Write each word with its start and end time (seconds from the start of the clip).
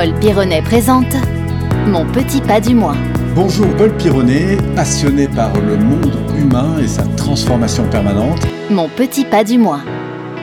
Paul 0.00 0.14
Pironnet 0.14 0.62
présente 0.62 1.14
Mon 1.86 2.06
petit 2.06 2.40
pas 2.40 2.58
du 2.58 2.74
mois. 2.74 2.96
Bonjour 3.34 3.66
Paul 3.76 3.94
Pironnet, 3.98 4.56
passionné 4.74 5.28
par 5.28 5.52
le 5.60 5.76
monde 5.76 6.16
humain 6.38 6.78
et 6.82 6.88
sa 6.88 7.02
transformation 7.18 7.84
permanente. 7.90 8.40
Mon 8.70 8.88
petit 8.88 9.26
pas 9.26 9.44
du 9.44 9.58
mois. 9.58 9.82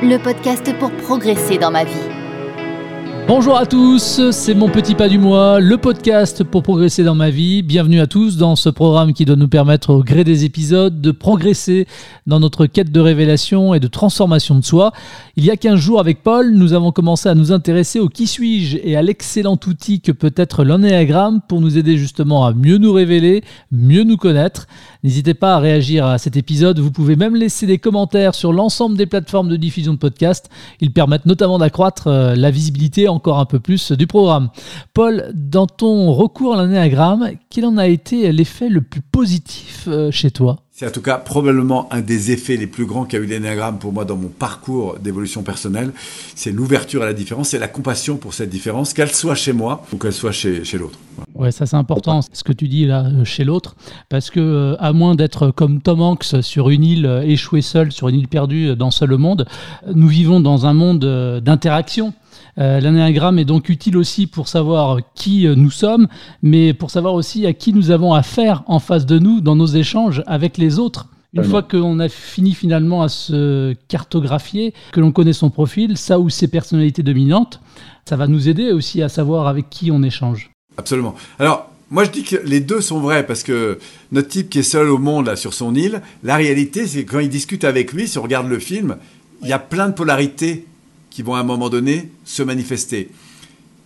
Le 0.04 0.18
podcast 0.20 0.72
pour 0.78 0.92
progresser 0.92 1.58
dans 1.58 1.72
ma 1.72 1.86
vie. 1.86 2.17
Bonjour 3.28 3.58
à 3.58 3.66
tous, 3.66 4.32
c'est 4.32 4.54
mon 4.54 4.70
petit 4.70 4.96
pas 4.96 5.10
du 5.10 5.18
mois, 5.18 5.60
le 5.60 5.78
podcast 5.78 6.46
pour 6.46 6.64
progresser 6.64 7.04
dans 7.04 7.14
ma 7.14 7.30
vie. 7.30 7.62
Bienvenue 7.62 8.00
à 8.00 8.08
tous 8.08 8.38
dans 8.38 8.56
ce 8.56 8.70
programme 8.70 9.12
qui 9.12 9.26
doit 9.26 9.36
nous 9.36 9.50
permettre 9.50 9.90
au 9.90 10.02
gré 10.02 10.24
des 10.24 10.46
épisodes 10.46 11.02
de 11.02 11.12
progresser 11.12 11.88
dans 12.26 12.40
notre 12.40 12.68
quête 12.68 12.90
de 12.90 13.02
révélation 13.02 13.74
et 13.74 13.82
de 13.82 13.88
transformation 13.88 14.56
de 14.56 14.64
soi. 14.64 14.94
Il 15.36 15.44
y 15.44 15.52
a 15.52 15.58
15 15.58 15.78
jours 15.78 16.00
avec 16.00 16.24
Paul, 16.24 16.54
nous 16.54 16.72
avons 16.72 16.94
commencé 16.94 17.28
à 17.28 17.36
nous 17.36 17.52
intéresser 17.52 18.00
au 18.00 18.08
qui 18.08 18.28
suis-je 18.28 18.78
et 18.82 18.96
à 18.96 19.02
l'excellent 19.02 19.60
outil 19.68 20.00
que 20.00 20.14
peut 20.14 20.34
être 20.38 20.64
l'ennéagramme 20.64 21.42
pour 21.50 21.60
nous 21.60 21.78
aider 21.78 21.98
justement 21.98 22.46
à 22.46 22.54
mieux 22.54 22.78
nous 22.78 22.94
révéler, 22.94 23.44
mieux 23.74 24.04
nous 24.04 24.18
connaître. 24.18 24.68
N'hésitez 25.04 25.34
pas 25.34 25.56
à 25.56 25.60
réagir 25.60 26.06
à 26.06 26.18
cet 26.18 26.38
épisode, 26.38 26.80
vous 26.80 26.92
pouvez 26.92 27.18
même 27.18 27.36
laisser 27.36 27.66
des 27.66 27.78
commentaires 27.78 28.36
sur 28.36 28.54
l'ensemble 28.54 28.96
des 28.96 29.06
plateformes 29.06 29.50
de 29.50 29.58
diffusion 29.58 29.92
de 29.92 30.00
podcasts. 30.00 30.50
Ils 30.80 30.94
permettent 30.94 31.26
notamment 31.26 31.58
d'accroître 31.58 32.08
euh, 32.08 32.34
la 32.34 32.52
visibilité 32.52 33.10
encore 33.18 33.40
un 33.40 33.46
peu 33.46 33.60
plus 33.60 33.92
du 33.92 34.06
programme. 34.06 34.50
Paul, 34.94 35.32
dans 35.34 35.66
ton 35.66 36.14
recours 36.14 36.54
à 36.54 36.62
l'anéagramme, 36.62 37.32
quel 37.50 37.66
en 37.66 37.78
a 37.78 37.88
été 37.88 38.32
l'effet 38.32 38.70
le 38.70 38.82
plus 38.82 39.02
positif 39.02 39.86
euh, 39.88 40.12
chez 40.12 40.30
toi? 40.30 40.58
C'est 40.72 40.86
en 40.86 40.92
tout 40.92 41.02
cas 41.02 41.18
probablement 41.18 41.92
un 41.92 42.02
des 42.02 42.32
effets 42.32 42.56
les 42.56 42.68
plus 42.68 42.86
grands 42.86 43.06
qu'a 43.06 43.18
eu 43.18 43.26
l'énéagramme 43.26 43.80
pour 43.80 43.92
moi 43.92 44.06
dans 44.06 44.16
mon 44.16 44.28
parcours 44.28 45.00
d'évolution 45.00 45.42
personnelle. 45.42 45.92
C'est 46.36 46.52
l'ouverture 46.52 47.02
à 47.02 47.06
la 47.08 47.14
différence 47.14 47.56
et 47.56 47.58
la 47.58 47.68
compassion 47.68 48.18
pour 48.18 48.36
cette 48.36 48.52
différence, 48.52 48.94
qu'elle 48.94 49.12
soit 49.12 49.34
chez 49.34 49.54
moi 49.54 49.84
ou 49.92 49.98
qu'elle 49.98 50.14
soit 50.14 50.32
chez, 50.32 50.64
chez 50.64 50.78
l'autre. 50.78 51.00
Ouais, 51.34 51.50
ça 51.50 51.66
c'est 51.66 51.78
important 51.78 52.20
ce 52.22 52.44
que 52.44 52.54
tu 52.54 52.68
dis 52.68 52.86
là 52.86 53.06
euh, 53.08 53.26
chez 53.26 53.44
l'autre, 53.44 53.76
parce 54.10 54.30
que 54.30 54.76
à 54.78 54.94
moins 54.94 55.16
d'être 55.16 55.50
comme 55.50 55.82
Tom 55.82 56.00
Hanks 56.00 56.36
sur 56.42 56.70
une 56.70 56.84
île 56.84 57.24
échouée 57.26 57.64
seul, 57.64 57.92
sur 57.92 58.08
une 58.10 58.16
île 58.20 58.28
perdue 58.28 58.76
dans 58.76 58.92
seul 58.92 59.10
le 59.10 59.18
monde, 59.18 59.48
nous 59.92 60.08
vivons 60.08 60.40
dans 60.42 60.68
un 60.68 60.74
monde 60.74 61.42
d'interaction. 61.44 62.14
Euh, 62.60 62.80
L'anéagramme 62.80 63.40
est 63.40 63.46
donc 63.46 63.70
utile 63.70 63.98
aussi 63.98 64.26
pour 64.28 64.48
savoir 64.48 65.00
qui 65.14 65.48
euh, 65.48 65.56
nous 65.56 65.70
sommes, 65.70 66.08
mais 66.42 66.74
pour 66.74 66.90
savoir 66.90 67.14
aussi 67.14 67.46
à 67.46 67.54
qui 67.54 67.74
nous 67.74 67.92
avons 67.92 68.14
affaire 68.14 68.64
en 68.68 68.80
face 68.80 69.06
de 69.06 69.20
nous 69.20 69.42
dans 69.42 69.56
nos 69.56 69.68
échanges 69.68 70.24
avec 70.26 70.58
les 70.58 70.80
autres. 70.80 71.08
Une 71.34 71.44
fois 71.44 71.62
qu'on 71.62 72.00
a 72.00 72.10
fini 72.10 72.54
finalement 72.54 73.04
à 73.04 73.10
se 73.10 73.76
cartographier, 73.90 74.74
que 74.92 75.00
l'on 75.00 75.12
connaît 75.12 75.34
son 75.34 75.52
profil, 75.52 75.96
ça 75.96 76.20
ou 76.20 76.30
ses 76.30 76.48
personnalités 76.48 77.04
dominantes, 77.04 77.60
ça 78.06 78.16
va 78.16 78.26
nous 78.26 78.50
aider 78.50 78.72
aussi 78.72 79.04
à 79.04 79.10
savoir 79.10 79.48
avec 79.48 79.70
qui 79.70 79.92
on 79.92 80.02
échange. 80.02 80.50
Absolument. 80.78 81.14
Alors, 81.38 81.70
moi, 81.92 82.06
je 82.06 82.10
dis 82.10 82.24
que 82.24 82.38
les 82.44 82.60
deux 82.60 82.82
sont 82.82 83.00
vrais 83.02 83.26
parce 83.26 83.44
que 83.44 83.78
notre 84.12 84.30
type 84.30 84.50
qui 84.50 84.60
est 84.60 84.64
seul 84.64 84.90
au 84.90 84.98
monde 84.98 85.28
là 85.28 85.36
sur 85.36 85.54
son 85.54 85.76
île, 85.76 86.02
la 86.24 86.38
réalité, 86.38 86.88
c'est 86.88 87.04
que 87.04 87.12
quand 87.12 87.20
il 87.20 87.30
discute 87.30 87.66
avec 87.66 87.94
lui, 87.94 88.08
si 88.08 88.18
on 88.18 88.24
regarde 88.24 88.48
le 88.48 88.60
film, 88.60 88.98
il 89.44 89.48
y 89.48 89.54
a 89.54 89.60
plein 89.60 89.90
de 89.90 89.94
polarités 89.94 90.66
qui 91.18 91.24
vont 91.24 91.34
à 91.34 91.40
un 91.40 91.44
moment 91.44 91.70
donné 91.70 92.12
se 92.26 92.44
manifester. 92.44 93.10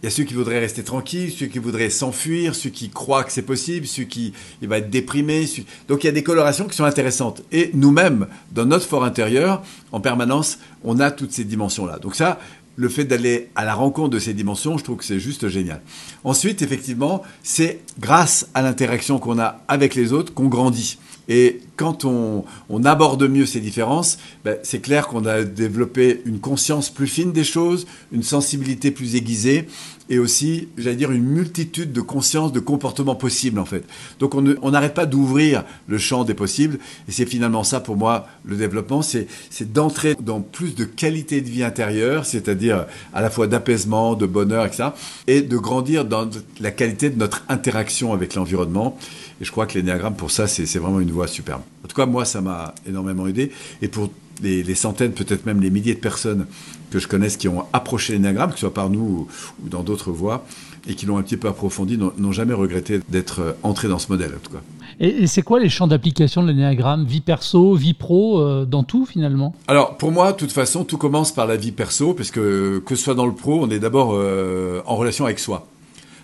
Il 0.01 0.05
y 0.05 0.07
a 0.07 0.09
ceux 0.09 0.25
qui 0.25 0.33
voudraient 0.33 0.59
rester 0.59 0.83
tranquilles, 0.83 1.31
ceux 1.31 1.45
qui 1.45 1.59
voudraient 1.59 1.89
s'enfuir, 1.89 2.55
ceux 2.55 2.69
qui 2.69 2.89
croient 2.89 3.23
que 3.23 3.31
c'est 3.31 3.41
possible, 3.41 3.87
ceux 3.87 4.03
qui 4.03 4.33
il 4.61 4.67
va 4.67 4.79
être 4.79 4.89
déprimé. 4.89 5.47
Donc 5.87 6.03
il 6.03 6.07
y 6.07 6.09
a 6.09 6.11
des 6.11 6.23
colorations 6.23 6.67
qui 6.67 6.75
sont 6.75 6.83
intéressantes. 6.83 7.41
Et 7.53 7.71
nous-mêmes, 7.73 8.27
dans 8.52 8.65
notre 8.65 8.85
fort 8.85 9.05
intérieur, 9.05 9.63
en 9.93 10.02
permanence, 10.02 10.59
on 10.83 10.99
a 10.99 11.09
toutes 11.09 11.31
ces 11.31 11.45
dimensions-là. 11.45 11.99
Donc 11.99 12.15
ça, 12.15 12.37
le 12.75 12.89
fait 12.89 13.05
d'aller 13.05 13.47
à 13.55 13.63
la 13.63 13.75
rencontre 13.75 14.09
de 14.09 14.19
ces 14.19 14.33
dimensions, 14.33 14.77
je 14.77 14.83
trouve 14.83 14.97
que 14.97 15.05
c'est 15.05 15.21
juste 15.21 15.47
génial. 15.47 15.81
Ensuite, 16.25 16.61
effectivement, 16.61 17.23
c'est 17.43 17.79
grâce 17.97 18.49
à 18.53 18.61
l'interaction 18.61 19.19
qu'on 19.19 19.39
a 19.39 19.61
avec 19.69 19.95
les 19.95 20.11
autres 20.11 20.33
qu'on 20.33 20.49
grandit. 20.49 20.97
Et 21.29 21.61
quand 21.81 22.05
on, 22.05 22.45
aborde 22.86 23.23
mieux 23.27 23.47
ces 23.47 23.59
différences, 23.59 24.19
ben, 24.45 24.55
c'est 24.61 24.81
clair 24.81 25.08
qu'on 25.08 25.25
a 25.25 25.42
développé 25.42 26.21
une 26.25 26.39
conscience 26.39 26.92
plus 26.92 27.08
fine 27.08 27.31
des 27.31 27.43
choses, 27.43 27.87
une 28.11 28.21
sensibilité 28.21 28.92
plus 28.92 29.15
aiguisée, 29.15 29.67
et 30.08 30.20
aussi, 30.20 30.67
j'allais 30.77 30.95
dire, 30.95 31.11
une 31.11 31.23
multitude 31.23 31.91
de 31.91 32.02
consciences, 32.02 32.52
de 32.52 32.59
comportements 32.59 33.15
possibles, 33.15 33.58
en 33.58 33.65
fait. 33.65 33.83
Donc 34.20 34.36
on 34.36 34.71
n'arrête 34.71 34.93
pas 34.93 35.08
d'ouvrir 35.08 35.64
le 35.87 35.97
champ 35.97 36.23
des 36.23 36.36
possibles, 36.36 36.77
et 37.08 37.11
c'est 37.11 37.25
finalement 37.25 37.64
ça, 37.64 37.80
pour 37.80 37.97
moi, 37.97 38.27
le 38.45 38.58
développement, 38.58 39.02
c'est 39.02 39.27
d'entrer 39.73 40.15
dans 40.20 40.41
plus 40.41 40.75
de 40.75 40.83
qualité 40.83 41.41
de 41.41 41.49
vie 41.49 41.64
intérieure, 41.64 42.27
c'est-à-dire 42.27 42.86
à 43.11 43.21
la 43.21 43.31
fois 43.31 43.47
d'apaisement, 43.47 44.14
de 44.14 44.27
bonheur, 44.27 44.67
etc., 44.67 44.89
et 45.25 45.41
de 45.41 45.58
grandir 45.58 46.05
dans 46.05 46.30
la 46.59 46.70
qualité 46.70 47.09
de 47.09 47.17
notre 47.17 47.43
interaction 47.49 48.14
avec 48.14 48.36
l'environnement. 48.36 48.99
Et 49.39 49.45
je 49.45 49.52
crois 49.52 49.65
que 49.65 49.80
l'énéagramme, 49.80 50.15
pour 50.15 50.30
ça, 50.30 50.45
c'est 50.45 50.77
vraiment 50.77 50.99
une 50.99 51.11
voie 51.11 51.27
superbe. 51.27 51.61
En 51.83 51.87
tout 51.87 51.95
cas, 51.95 52.05
moi, 52.05 52.26
ça 52.26 52.42
m'a 52.42 52.76
énormément 52.87 53.27
aidé. 53.27 53.52
Et 53.82 53.87
pour 53.87 54.09
les, 54.42 54.76
centaines, 54.76 55.11
peut-être 55.11 55.45
même 55.45 55.61
les 55.61 55.70
milliers 55.70 55.93
de 55.93 55.99
personnes 55.99 56.48
que 56.89 56.99
je 56.99 57.08
connaisse 57.08 57.37
qui 57.37 57.48
ont 57.48 57.65
approché 57.73 58.14
l'énéagramme, 58.14 58.49
que 58.49 58.55
ce 58.55 58.61
soit 58.61 58.73
par 58.73 58.89
nous 58.89 59.27
ou, 59.64 59.70
dans 59.70 59.83
d'autres 59.83 60.11
voies, 60.11 60.45
et 60.87 60.95
qui 60.95 61.05
l'ont 61.05 61.17
un 61.17 61.21
petit 61.21 61.37
peu 61.37 61.48
approfondi, 61.48 61.98
n'ont 61.98 62.32
jamais 62.32 62.54
regretté 62.54 62.99
d'être 63.09 63.42
euh, 63.42 63.52
entrés 63.61 63.87
dans 63.87 63.99
ce 63.99 64.11
modèle, 64.11 64.32
en 64.36 64.39
tout 64.43 64.52
cas. 64.52 64.61
Et, 64.99 65.27
c'est 65.27 65.43
quoi 65.43 65.59
les 65.59 65.70
champs 65.70 65.87
d'application 65.87 66.42
de 66.42 66.48
l'énéagramme? 66.48 67.05
Vie 67.05 67.21
perso, 67.21 67.76
vie 67.76 67.93
pro, 67.93 68.42
euh, 68.42 68.65
dans 68.65 68.83
tout 68.83 69.05
finalement? 69.05 69.53
Alors 69.67 69.98
pour 69.98 70.11
moi, 70.11 70.32
de 70.32 70.38
toute 70.38 70.52
façon, 70.52 70.83
tout 70.83 70.98
commence 70.98 71.32
par 71.32 71.45
la 71.45 71.55
vie 71.55 71.71
perso, 71.71 72.14
parce 72.14 72.32
que 72.32 72.82
que 72.86 72.95
ce 72.95 73.03
soit 73.03 73.15
dans 73.15 73.27
le 73.27 73.33
pro, 73.33 73.59
on 73.61 73.70
est 73.70 73.80
d'abord 73.80 74.14
euh, 74.14 74.82
en 74.86 74.95
relation 74.95 75.26
avec 75.26 75.39
soi. 75.39 75.67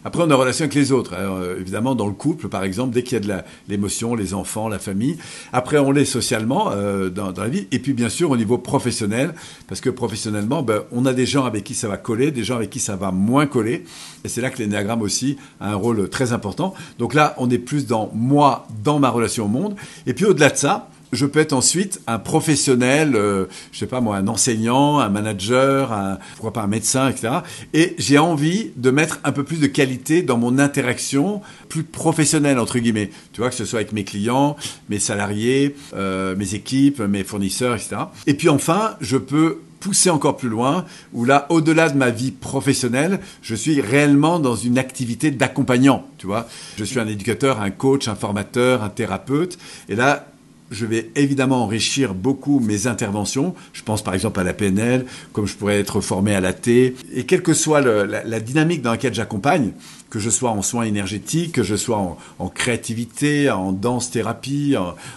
Après, 0.07 0.23
on 0.23 0.31
a 0.31 0.35
relation 0.35 0.63
avec 0.63 0.73
les 0.73 0.93
autres. 0.93 1.11
Euh, 1.15 1.59
évidemment, 1.59 1.93
dans 1.93 2.07
le 2.07 2.13
couple, 2.13 2.47
par 2.47 2.63
exemple, 2.63 2.93
dès 2.93 3.03
qu'il 3.03 3.21
y 3.27 3.29
a 3.29 3.39
de 3.39 3.43
l'émotion, 3.67 4.15
les 4.15 4.33
enfants, 4.33 4.69
la 4.69 4.79
famille. 4.79 5.17
Après, 5.51 5.79
on 5.79 5.91
l'est 5.91 6.05
socialement 6.05 6.71
euh, 6.71 7.09
dans, 7.09 7.33
la 7.35 7.49
vie. 7.49 7.67
Et 7.73 7.79
puis, 7.79 7.91
bien 7.91 8.07
sûr, 8.07 8.31
au 8.31 8.37
niveau 8.37 8.57
professionnel, 8.57 9.33
parce 9.67 9.81
que 9.81 9.89
professionnellement, 9.89 10.63
ben, 10.63 10.83
on 10.93 11.05
a 11.05 11.11
des 11.11 11.25
gens 11.25 11.43
avec 11.43 11.65
qui 11.65 11.73
ça 11.73 11.89
va 11.89 11.97
coller, 11.97 12.31
des 12.31 12.45
gens 12.45 12.55
avec 12.55 12.69
qui 12.69 12.79
ça 12.79 12.95
va 12.95 13.11
moins 13.11 13.47
coller. 13.47 13.83
Et 14.23 14.29
c'est 14.29 14.39
là 14.39 14.49
que 14.49 14.59
l'énéagramme 14.59 15.01
aussi 15.01 15.35
a 15.59 15.71
un 15.71 15.75
rôle 15.75 16.07
très 16.07 16.31
important. 16.31 16.73
Donc 16.99 17.13
là, 17.13 17.35
on 17.37 17.49
est 17.49 17.57
plus 17.57 17.85
dans 17.85 18.09
moi, 18.13 18.65
dans 18.85 18.99
ma 18.99 19.09
relation 19.09 19.43
au 19.43 19.49
monde. 19.49 19.75
Et 20.05 20.13
puis, 20.13 20.23
au-delà 20.23 20.51
de 20.51 20.57
ça, 20.57 20.87
je 21.17 21.25
peux 21.25 21.39
être 21.39 21.53
ensuite 21.53 21.99
un 22.05 22.19
professionnel, 22.19 23.15
euh, 23.15 23.45
je 23.71 23.79
sais 23.79 23.87
pas 23.87 24.01
moi, 24.01 24.17
un 24.17 24.27
enseignant, 24.27 24.99
un 24.99 25.09
manager, 25.09 25.91
un, 25.91 26.19
pourquoi 26.35 26.53
pas 26.53 26.61
un 26.61 26.67
médecin, 26.67 27.09
etc. 27.09 27.39
Et 27.73 27.95
j'ai 27.97 28.19
envie 28.19 28.71
de 28.75 28.91
mettre 28.91 29.19
un 29.23 29.31
peu 29.31 29.43
plus 29.43 29.59
de 29.59 29.65
qualité 29.65 30.21
dans 30.21 30.37
mon 30.37 30.59
interaction 30.59 31.41
plus 31.69 31.83
professionnelle 31.83 32.59
entre 32.59 32.77
guillemets. 32.77 33.09
Tu 33.33 33.41
vois 33.41 33.49
que 33.49 33.55
ce 33.55 33.65
soit 33.65 33.79
avec 33.79 33.93
mes 33.93 34.03
clients, 34.03 34.57
mes 34.89 34.99
salariés, 34.99 35.75
euh, 35.95 36.35
mes 36.35 36.53
équipes, 36.53 36.99
mes 36.99 37.23
fournisseurs, 37.23 37.75
etc. 37.75 37.95
Et 38.27 38.35
puis 38.35 38.49
enfin, 38.49 38.95
je 39.01 39.17
peux 39.17 39.61
pousser 39.79 40.09
encore 40.09 40.37
plus 40.37 40.49
loin, 40.49 40.85
où 41.13 41.25
là, 41.25 41.45
au-delà 41.49 41.89
de 41.89 41.97
ma 41.97 42.09
vie 42.09 42.31
professionnelle, 42.31 43.19
je 43.41 43.55
suis 43.55 43.79
réellement 43.79 44.39
dans 44.39 44.55
une 44.55 44.77
activité 44.77 45.29
d'accompagnant, 45.31 46.07
tu 46.17 46.25
vois. 46.25 46.47
Je 46.77 46.83
suis 46.83 46.99
un 46.99 47.07
éducateur, 47.07 47.61
un 47.61 47.69
coach, 47.69 48.07
un 48.07 48.15
formateur, 48.15 48.83
un 48.83 48.89
thérapeute, 48.89 49.57
et 49.87 49.95
là, 49.95 50.27
je 50.71 50.85
vais 50.85 51.09
évidemment 51.15 51.63
enrichir 51.63 52.13
beaucoup 52.13 52.59
mes 52.59 52.87
interventions. 52.87 53.55
Je 53.73 53.83
pense 53.83 54.03
par 54.03 54.13
exemple 54.13 54.39
à 54.39 54.43
la 54.43 54.53
PNL, 54.53 55.05
comme 55.33 55.45
je 55.45 55.55
pourrais 55.55 55.79
être 55.79 56.01
formé 56.01 56.35
à 56.35 56.41
la 56.41 56.53
T. 56.53 56.95
Et 57.13 57.25
quelle 57.25 57.41
que 57.41 57.53
soit 57.53 57.81
la, 57.81 58.39
dynamique 58.39 58.81
dans 58.81 58.91
laquelle 58.91 59.13
j'accompagne, 59.13 59.71
que 60.09 60.19
je 60.19 60.29
sois 60.29 60.51
en 60.51 60.61
soins 60.61 60.83
énergétiques, 60.83 61.53
que 61.53 61.63
je 61.63 61.75
sois 61.75 62.17
en, 62.39 62.49
créativité, 62.49 63.49
en 63.49 63.71
danse-thérapie, 63.71 64.75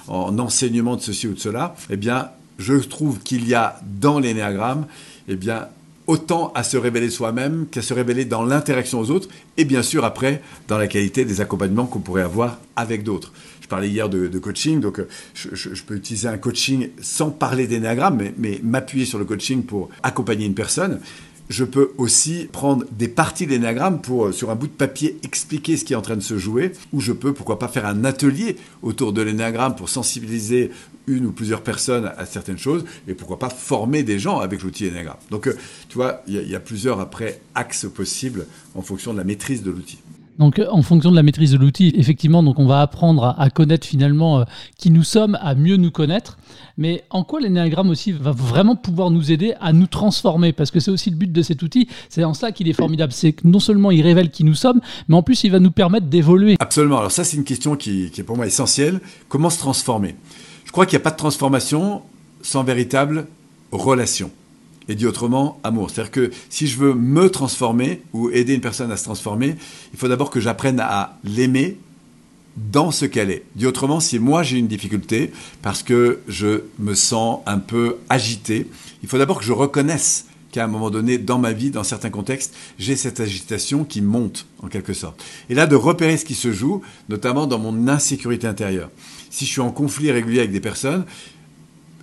en, 0.09 0.39
enseignement 0.39 0.97
de 0.97 1.03
ceci 1.03 1.27
ou 1.29 1.35
de 1.35 1.41
cela, 1.41 1.75
eh 1.91 1.97
bien, 1.97 2.29
je 2.59 2.75
trouve 2.75 3.21
qu'il 3.21 3.49
y 3.49 3.55
a 3.55 3.81
dans 4.01 4.19
l'énéagramme, 4.19 4.87
eh 5.29 5.37
bien, 5.37 5.67
autant 6.07 6.53
à 6.55 6.63
se 6.63 6.77
révéler 6.77 7.09
soi-même 7.09 7.67
qu'à 7.71 7.83
se 7.83 7.95
révéler 7.95 8.25
dans 8.25 8.43
l'interaction 8.43 8.99
aux 8.99 9.11
autres 9.11 9.29
et 9.57 9.65
bien 9.65 9.83
sûr 9.83 10.05
après 10.05 10.43
dans 10.67 10.77
la 10.77 10.89
qualité 10.89 11.25
des 11.25 11.41
accompagnements 11.41 11.87
qu'on 11.87 12.01
pourrait 12.01 12.23
avoir 12.23 12.59
avec 12.75 13.05
d'autres 13.05 13.33
parlais 13.71 13.89
hier 13.89 14.11
de, 14.11 14.39
coaching, 14.39 14.81
donc 14.81 14.99
euh, 14.99 15.09
je, 15.35 15.83
peux 15.83 15.95
utiliser 15.95 16.29
un 16.29 16.37
coaching 16.37 16.91
sans 17.01 17.31
parler 17.31 17.67
d'énéagramme, 17.67 18.21
mais, 18.37 18.61
m'appuyer 18.63 19.07
sur 19.07 19.19
le 19.19 19.25
coaching 19.25 19.63
pour 19.63 19.89
accompagner 20.03 20.45
une 20.45 20.55
personne. 20.55 21.01
Je 21.49 21.65
peux 21.65 21.93
aussi 21.99 22.49
prendre 22.53 22.85
des 22.93 23.09
parties 23.09 23.47
de 23.47 23.51
l'énagramme 23.51 24.01
pour, 24.01 24.27
euh, 24.27 24.33
sur 24.33 24.51
un 24.51 24.55
bout 24.55 24.67
de 24.67 24.73
papier, 24.73 25.19
expliquer 25.25 25.77
ce 25.77 25.85
qui 25.85 25.95
est 25.95 25.97
en 25.97 26.03
train 26.03 26.17
de 26.17 26.23
se 26.23 26.39
jouer, 26.39 26.73
ou 26.93 27.01
je 27.01 27.13
peux, 27.13 27.33
pourquoi 27.33 27.59
pas, 27.59 27.69
faire 27.69 27.87
un 27.87 28.05
atelier 28.05 28.57
autour 28.83 29.13
de 29.13 29.23
l'énagramme 29.23 29.75
pour 29.75 29.89
sensibiliser 29.89 30.71
une 31.07 31.27
ou 31.27 31.33
plusieurs 31.33 31.63
personnes 31.63 32.13
à 32.17 32.27
certaines 32.27 32.59
choses, 32.59 32.85
et 33.09 33.15
pourquoi 33.15 33.39
pas 33.39 33.51
former 33.51 34.03
des 34.03 34.19
gens 34.19 34.39
avec 34.39 34.63
l'outil 34.63 34.87
énagramme. 34.87 35.17
Donc, 35.31 35.49
euh, 35.49 35.57
tu 35.89 35.97
vois, 35.97 36.23
il 36.29 36.49
y, 36.49 36.55
a 36.55 36.61
plusieurs, 36.61 37.09
axes 37.55 37.87
possibles 37.93 38.47
en 38.75 38.83
fonction 38.83 39.13
de 39.13 39.19
la 39.19 39.25
maîtrise 39.25 39.63
de 39.63 39.71
l'outil. 39.71 39.99
Donc, 40.41 40.59
en 40.71 40.81
fonction 40.81 41.11
de 41.11 41.17
la 41.17 41.23
maîtrise 41.23 41.53
de 41.53 41.59
l'outil, 41.59 41.93
effectivement, 41.97 42.41
on 42.41 42.67
va 42.67 42.81
apprendre 42.81 43.37
à, 43.39 43.51
connaître 43.51 43.87
finalement 43.87 44.47
qui 44.79 44.91
nous 44.91 45.03
sommes, 45.03 45.39
à 45.43 45.55
mieux 45.55 45.77
nous 45.77 45.91
connaître. 45.91 46.39
Mais 46.79 47.05
en 47.11 47.25
quoi 47.25 47.41
l'énéagramme 47.41 47.91
aussi 47.91 48.11
va 48.13 48.33
vraiment 48.33 48.75
pouvoir 48.75 49.11
nous 49.11 49.31
aider 49.31 49.53
à 49.61 49.75
nous 49.75 49.87
transformer? 49.87 50.55
Parce 50.55 50.71
que 50.71 50.81
c'est 50.81 50.91
aussi 50.91 51.11
le 51.11 51.17
but 51.17 51.31
de 51.31 51.43
cet 51.43 51.63
outil. 51.63 51.89
C'est 52.09 52.25
en 52.25 52.33
ça 52.33 52.53
qu'il 52.53 52.69
est 52.69 52.73
formidable. 52.73 53.13
C'est 53.13 53.35
que 53.35 53.47
non 53.47 53.61
seulement 53.61 53.91
il 53.91 54.01
révèle 54.01 54.31
qui 54.31 54.45
nous 54.45 54.55
sommes, 54.55 54.81
mais 55.09 55.15
en 55.15 55.23
plus 55.23 55.45
il 55.45 55.53
va 55.53 55.61
nous 55.61 55.73
permettre 55.73 56.07
d'évoluer. 56.07 56.57
Absolument. 56.59 56.99
Alors 57.01 57.13
ça, 57.13 57.23
c'est 57.23 57.37
une 57.37 57.45
question 57.45 57.77
qui 57.77 58.07
est 58.07 58.23
pour 58.23 58.39
moi 58.39 58.47
essentielle. 58.47 59.01
Comment 59.29 59.51
se 59.51 59.59
transformer? 59.59 60.17
Je 60.65 60.73
crois 60.73 60.87
qu'il 60.87 60.97
n'y 60.97 61.03
a 61.03 61.05
pas 61.05 61.11
de 61.11 61.17
transformation 61.17 62.01
sans 62.41 62.65
véritable 62.65 63.27
relation. 63.73 64.31
Et 64.89 64.95
dit 64.95 65.07
autrement, 65.07 65.61
amour. 65.63 65.91
C'est-à-dire 65.91 66.11
que 66.11 66.31
si 66.49 66.67
je 66.67 66.79
veux 66.79 66.95
me 66.95 67.31
transformer 67.31 68.03
ou 68.13 68.31
aider 68.31 68.55
une 68.55 68.61
personne 68.61 68.91
à 68.91 68.97
se 68.97 69.05
transformer, 69.05 69.55
il 69.93 69.99
faut 69.99 70.09
d'abord 70.09 70.31
que 70.31 70.41
j'apprenne 70.41 70.81
à 70.81 71.19
l'aimer 71.23 71.79
dans 72.57 72.91
ce 72.91 73.05
qu'elle 73.05 73.31
est. 73.31 73.45
Dit 73.57 73.67
autrement, 73.67 74.01
si 74.01 74.19
moi 74.19 74.43
j'ai 74.43 74.59
une 74.59 74.67
difficulté 74.67 75.33
parce 75.63 75.83
que 75.83 76.21
je 76.29 76.63
me 76.79 76.95
sens 76.95 77.41
un 77.47 77.59
peu 77.59 77.99
agité, 78.09 78.67
il 79.03 79.09
faut 79.09 79.19
d'abord 79.19 79.39
que 79.39 79.45
je 79.45 79.53
reconnaisse 79.53 80.27
qu'à 80.51 80.65
un 80.65 80.69
moment 80.69 80.91
donné, 80.91 81.19
dans 81.19 81.39
ma 81.39 81.53
vie, 81.53 81.71
dans 81.71 81.85
certains 81.85 82.11
contextes, 82.11 82.55
j'ai 82.79 82.97
cette 82.97 83.21
agitation 83.21 83.85
qui 83.85 84.01
monte, 84.01 84.47
en 84.63 84.69
quelque 84.69 84.93
sorte. 84.93 85.23
Et 85.49 85.55
là, 85.55 85.67
de 85.67 85.77
repérer 85.77 86.17
ce 86.17 86.25
qui 86.25 86.35
se 86.35 86.53
joue, 86.53 86.83
notamment 87.09 87.47
dans 87.47 87.59
mon 87.59 87.87
insécurité 87.89 88.49
intérieure. 88.49 88.91
Si 89.31 89.47
je 89.47 89.51
suis 89.51 89.61
en 89.61 89.71
conflit 89.71 90.11
régulier 90.11 90.41
avec 90.41 90.51
des 90.51 90.61
personnes, 90.61 91.05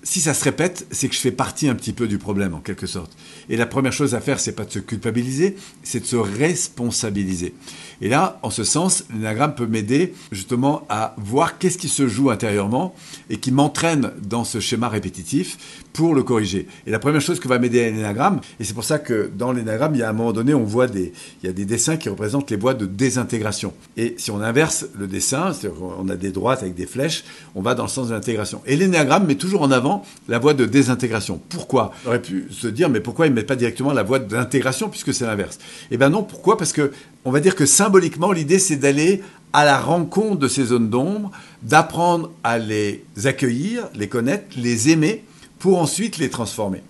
si 0.07 0.21
ça 0.21 0.33
se 0.33 0.41
répète, 0.45 0.87
c'est 0.89 1.09
que 1.09 1.15
je 1.15 1.19
fais 1.19 1.33
partie 1.33 1.67
un 1.67 1.75
petit 1.75 1.91
peu 1.91 2.07
du 2.07 2.17
problème, 2.17 2.53
en 2.53 2.59
quelque 2.59 2.87
sorte. 2.87 3.11
Et 3.49 3.57
la 3.57 3.65
première 3.65 3.91
chose 3.91 4.15
à 4.15 4.21
faire, 4.21 4.39
c'est 4.39 4.53
pas 4.53 4.63
de 4.63 4.71
se 4.71 4.79
culpabiliser, 4.79 5.57
c'est 5.83 5.99
de 5.99 6.05
se 6.05 6.15
responsabiliser. 6.15 7.53
Et 7.99 8.07
là, 8.07 8.39
en 8.41 8.49
ce 8.49 8.63
sens, 8.63 9.03
l'énagramme 9.13 9.53
peut 9.53 9.65
m'aider 9.65 10.13
justement 10.31 10.83
à 10.87 11.13
voir 11.17 11.57
qu'est-ce 11.57 11.77
qui 11.77 11.89
se 11.89 12.07
joue 12.07 12.29
intérieurement 12.29 12.95
et 13.29 13.35
qui 13.35 13.51
m'entraîne 13.51 14.11
dans 14.21 14.45
ce 14.45 14.61
schéma 14.61 14.87
répétitif 14.87 15.83
pour 15.91 16.15
le 16.15 16.23
corriger. 16.23 16.67
Et 16.85 16.91
la 16.91 16.99
première 16.99 17.19
chose 17.19 17.41
que 17.41 17.49
va 17.49 17.59
m'aider 17.59 17.83
à 17.83 17.89
l'énagramme, 17.89 18.39
et 18.61 18.63
c'est 18.63 18.73
pour 18.73 18.85
ça 18.85 18.99
que 18.99 19.29
dans 19.35 19.51
l'énagramme, 19.51 19.93
il 19.93 19.99
y 19.99 20.03
a 20.03 20.09
un 20.09 20.13
moment 20.13 20.31
donné, 20.31 20.53
on 20.53 20.63
voit 20.63 20.87
des, 20.87 21.11
il 21.43 21.47
y 21.47 21.49
a 21.49 21.53
des 21.53 21.65
dessins 21.65 21.97
qui 21.97 22.07
représentent 22.07 22.49
les 22.49 22.57
voies 22.57 22.75
de 22.75 22.85
désintégration. 22.85 23.73
Et 23.97 24.15
si 24.17 24.31
on 24.31 24.39
inverse 24.39 24.85
le 24.97 25.07
dessin, 25.07 25.51
on 25.99 26.07
a 26.07 26.15
des 26.15 26.31
droites 26.31 26.61
avec 26.61 26.75
des 26.75 26.85
flèches, 26.85 27.25
on 27.55 27.61
va 27.61 27.75
dans 27.75 27.83
le 27.83 27.89
sens 27.89 28.07
de 28.07 28.13
l'intégration. 28.13 28.61
Et 28.65 28.77
l'énagramme 28.77 29.25
met 29.27 29.35
toujours 29.35 29.63
en 29.63 29.71
avant 29.71 29.96
la 30.27 30.39
voie 30.39 30.53
de 30.53 30.65
désintégration. 30.65 31.41
Pourquoi? 31.49 31.91
On 32.05 32.09
aurait 32.09 32.21
pu 32.21 32.47
se 32.51 32.67
dire, 32.67 32.89
mais 32.89 32.99
pourquoi 32.99 33.27
il 33.27 33.29
ne 33.29 33.35
met 33.35 33.43
pas 33.43 33.55
directement 33.55 33.93
la 33.93 34.03
voie 34.03 34.19
d'intégration 34.19 34.89
puisque 34.89 35.13
c'est 35.13 35.25
l'inverse? 35.25 35.59
Eh 35.91 35.97
bien 35.97 36.09
non, 36.09 36.23
pourquoi? 36.23 36.57
Parce 36.57 36.73
que 36.73 36.91
on 37.25 37.31
va 37.31 37.39
dire 37.39 37.55
que 37.55 37.65
symboliquement, 37.65 38.31
l'idée 38.31 38.59
c'est 38.59 38.77
d'aller 38.77 39.21
à 39.53 39.65
la 39.65 39.79
rencontre 39.79 40.37
de 40.37 40.47
ces 40.47 40.65
zones 40.65 40.89
d'ombre, 40.89 41.31
d'apprendre 41.63 42.31
à 42.43 42.57
les 42.57 43.03
accueillir, 43.25 43.87
les 43.95 44.07
connaître, 44.07 44.45
les 44.57 44.89
aimer, 44.89 45.23
pour 45.59 45.79
ensuite 45.79 46.17
les 46.17 46.29
transformer. 46.29 46.83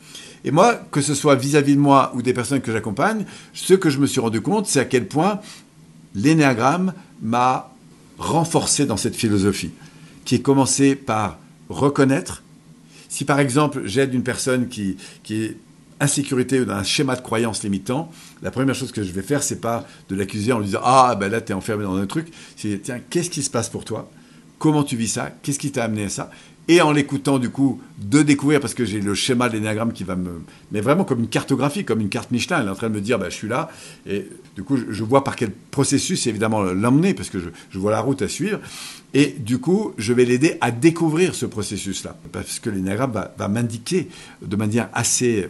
Et 0.44 0.51
moi, 0.51 0.75
que 0.92 1.01
ce 1.01 1.15
soit 1.15 1.36
vis-à-vis 1.36 1.75
de 1.75 1.80
moi 1.80 2.12
ou 2.15 2.21
des 2.21 2.33
personnes 2.33 2.62
que 2.62 2.71
j'accompagne, 2.71 3.25
ce 3.53 3.74
que 3.74 3.89
je 3.89 4.00
me 4.00 4.07
suis 4.07 4.19
rendu 4.19 4.42
compte, 4.42 4.68
c'est 4.68 4.80
à 4.80 4.86
quel 4.86 5.07
point 5.07 5.39
l'énéagramme 6.15 6.94
m'a 7.21 7.71
renforcé 8.18 8.86
dans 8.86 8.98
cette 8.98 9.15
philosophie, 9.15 9.71
qui 10.25 10.36
est 10.36 10.42
commencé 10.42 10.95
par 10.95 11.38
reconnaître. 11.69 12.44
Si 13.09 13.25
par 13.25 13.39
exemple 13.39 13.81
j'aide 13.86 14.13
une 14.13 14.24
personne 14.24 14.68
qui, 14.68 14.98
qui 15.24 15.44
est 15.44 15.57
insécurité 16.00 16.59
ou 16.59 16.65
dans 16.65 16.75
un 16.75 16.83
schéma 16.83 17.15
de 17.15 17.21
croyance 17.21 17.63
limitant, 17.63 18.12
la 18.42 18.51
première 18.51 18.75
chose 18.75 18.92
que 18.92 19.04
je 19.04 19.12
vais 19.12 19.21
faire, 19.21 19.44
c'est 19.44 19.62
pas 19.62 19.86
de 20.09 20.15
l'accuser 20.15 20.51
en 20.51 20.59
lui 20.59 20.68
disant 20.68 20.81
Ah, 20.83 21.15
ben 21.19 21.30
là, 21.30 21.42
tu 21.42 21.51
es 21.51 21.56
enfermé 21.56 21.83
dans 21.83 21.95
un 21.95 22.06
truc. 22.06 22.27
C'est 22.56 22.81
Tiens, 22.83 23.00
qu'est-ce 23.09 23.30
qui 23.30 23.44
se 23.44 23.50
passe 23.50 23.69
pour 23.69 23.86
toi? 23.86 24.09
Comment 24.59 24.83
tu 24.83 24.95
vis 24.95 25.07
ça? 25.07 25.31
Qu'est-ce 25.42 25.59
qui 25.59 25.71
t'a 25.71 25.86
amené 25.86 26.06
à 26.06 26.09
ça? 26.09 26.31
Et 26.68 26.81
en 26.81 26.92
l'écoutant 26.92 27.40
du 27.40 27.50
coup 27.50 27.81
de 27.98 28.22
découvrir 28.22 28.60
parce 28.60 28.74
que 28.74 28.86
j'ai 28.86 29.00
le 29.00 29.16
schéma 29.16 29.48
de 29.50 29.54
l'énéagramme 29.54 29.94
qui 29.94 30.04
va 30.04 30.16
me 30.16 30.42
mais 30.72 30.81
vraiment 30.81 31.06
comme 31.06 31.19
une 31.19 31.30
cartographie 31.30 31.86
comme 31.86 32.02
une 32.02 32.10
carte 32.10 32.31
Michelin. 32.31 32.62
Elle 32.62 32.68
est 32.68 32.72
en 32.72 32.75
train 32.75 32.90
de 32.90 32.96
me 32.96 33.02
dire 33.02 33.18
bah, 33.18 33.30
je 33.30 33.36
suis 33.36 33.48
là. 33.48 33.69
Et 34.06 34.28
du 34.56 34.64
coup 34.64 34.78
je, 34.90 35.04
vois 35.04 35.24
par 35.24 35.36
quel 35.36 35.52
processus 35.52 36.28
évidemment 36.28 36.62
l'emmener 36.64 37.14
parce 37.14 37.30
que 37.30 37.40
je, 37.40 37.80
vois 37.80 37.92
la 37.92 38.02
route 38.02 38.22
à 38.22 38.28
suivre. 38.28 38.60
Et 39.14 39.36
du 39.40 39.60
coup 39.60 39.94
je 39.98 40.14
vais 40.14 40.25
l'aider 40.25 40.58
à 40.62 40.72
découvrir 40.72 41.36
ce 41.36 41.46
processus 41.46 42.04
là 42.04 42.16
parce 42.31 42.60
que 42.60 42.70
l'énéagramme 42.70 43.12
va, 43.12 43.34
va 43.38 43.48
m'indiquer 43.48 44.10
de 44.42 44.56
manière 44.56 44.90
assez 44.94 45.50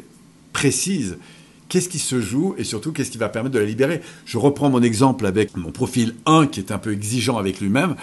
précise 0.54 1.18
qu'est-ce 1.70 1.90
qui 1.90 2.00
se 2.00 2.22
joue 2.22 2.56
et 2.58 2.64
surtout 2.64 2.92
qu'est-ce 2.92 3.12
qui 3.12 3.18
va 3.18 3.30
permettre 3.30 3.56
de 3.56 3.60
la 3.60 3.66
libérer. 3.66 4.02
Je 4.26 4.38
reprends 4.38 4.70
mon 4.70 4.82
exemple 4.82 5.26
avec 5.26 5.58
mon 5.58 5.72
profil 5.72 6.16
1 6.26 6.48
qui 6.48 6.60
est 6.60 6.72
un 6.72 6.78
peu 6.78 6.94
exigeant 6.94 7.38
avec 7.38 7.60
lui-même 7.60 7.96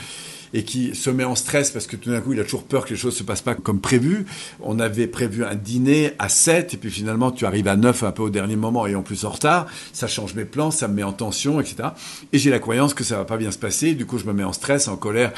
et 0.54 0.62
qui 0.62 0.94
se 0.94 1.10
met 1.10 1.24
en 1.24 1.34
stress 1.34 1.70
parce 1.72 1.86
que 1.86 1.96
tout 1.96 2.10
d'un 2.10 2.20
coup, 2.20 2.32
il 2.32 2.40
a 2.40 2.44
toujours 2.44 2.62
peur 2.62 2.84
que 2.84 2.90
les 2.90 2.96
choses 2.96 3.16
se 3.16 3.24
passent 3.24 3.42
pas 3.42 3.56
comme 3.56 3.80
prévu. 3.80 4.24
On 4.60 4.78
avait 4.78 5.08
prévu 5.08 5.44
un 5.44 5.56
dîner 5.56 6.12
à 6.20 6.28
7 6.28 6.74
et 6.74 6.76
puis 6.76 6.90
finalement, 6.90 7.32
tu 7.32 7.44
arrives 7.44 7.66
à 7.66 7.76
9 7.76 8.04
un 8.04 8.12
peu 8.12 8.22
au 8.22 8.30
dernier 8.30 8.54
moment 8.54 8.86
et 8.86 8.94
en 8.94 9.02
plus 9.02 9.24
en 9.24 9.30
retard. 9.30 9.66
Ça 9.92 10.06
change 10.06 10.34
mes 10.34 10.44
plans, 10.44 10.70
ça 10.70 10.86
me 10.86 10.94
met 10.94 11.02
en 11.02 11.12
tension, 11.12 11.60
etc. 11.60 11.88
Et 12.32 12.38
j'ai 12.38 12.50
la 12.50 12.60
croyance 12.60 12.94
que 12.94 13.02
ça 13.02 13.16
va 13.16 13.24
pas 13.24 13.36
bien 13.36 13.50
se 13.50 13.58
passer. 13.58 13.94
Du 13.94 14.06
coup, 14.06 14.16
je 14.18 14.26
me 14.26 14.32
mets 14.32 14.44
en 14.44 14.52
stress, 14.52 14.86
en 14.86 14.96
colère. 14.96 15.32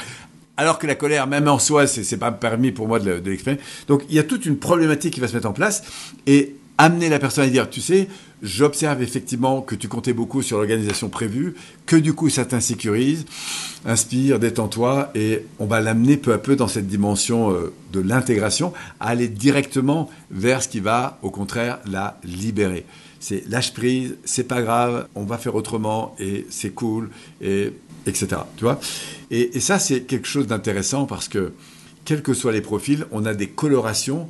Alors 0.55 0.77
que 0.77 0.85
la 0.85 0.95
colère, 0.95 1.25
même 1.25 1.47
en 1.47 1.59
soi, 1.59 1.87
c'est, 1.87 2.17
pas 2.17 2.31
permis 2.31 2.71
pour 2.71 2.87
moi 2.87 2.99
de 2.99 3.21
l'exprimer. 3.25 3.59
Donc, 3.87 4.03
il 4.09 4.15
y 4.15 4.19
a 4.19 4.23
toute 4.23 4.45
une 4.45 4.57
problématique 4.57 5.13
qui 5.13 5.19
va 5.19 5.27
se 5.27 5.33
mettre 5.33 5.47
en 5.47 5.53
place. 5.53 5.83
Et 6.27 6.55
amener 6.77 7.09
la 7.09 7.19
personne 7.19 7.45
à 7.45 7.49
dire, 7.49 7.69
tu 7.69 7.81
sais, 7.81 8.07
j'observe 8.41 9.01
effectivement 9.01 9.61
que 9.61 9.75
tu 9.75 9.87
comptais 9.87 10.13
beaucoup 10.13 10.41
sur 10.41 10.57
l'organisation 10.57 11.09
prévue, 11.09 11.55
que 11.85 11.95
du 11.95 12.13
coup 12.13 12.29
ça 12.29 12.45
t'insécurise, 12.45 13.25
inspire, 13.85 14.39
détends-toi, 14.39 15.11
et 15.15 15.45
on 15.59 15.65
va 15.65 15.81
l'amener 15.81 16.17
peu 16.17 16.33
à 16.33 16.37
peu 16.37 16.55
dans 16.55 16.67
cette 16.67 16.87
dimension 16.87 17.51
euh, 17.51 17.73
de 17.93 17.99
l'intégration, 17.99 18.73
à 18.99 19.09
aller 19.09 19.27
directement 19.27 20.09
vers 20.29 20.61
ce 20.61 20.67
qui 20.67 20.79
va, 20.79 21.17
au 21.21 21.31
contraire, 21.31 21.79
la 21.89 22.19
libérer. 22.23 22.85
C'est 23.19 23.47
lâche 23.49 23.73
prise, 23.73 24.15
c'est 24.23 24.47
pas 24.47 24.61
grave, 24.61 25.07
on 25.15 25.23
va 25.23 25.39
faire 25.39 25.55
autrement, 25.55 26.15
et 26.19 26.45
c'est 26.49 26.69
cool, 26.69 27.09
et 27.41 27.73
etc. 28.05 28.41
Tu 28.55 28.63
vois 28.63 28.79
et, 29.31 29.57
et 29.57 29.59
ça, 29.59 29.79
c'est 29.79 30.01
quelque 30.01 30.27
chose 30.27 30.47
d'intéressant 30.47 31.05
parce 31.05 31.27
que, 31.27 31.53
quels 32.05 32.21
que 32.21 32.33
soient 32.33 32.53
les 32.53 32.61
profils, 32.61 33.05
on 33.11 33.25
a 33.25 33.33
des 33.33 33.47
colorations 33.47 34.29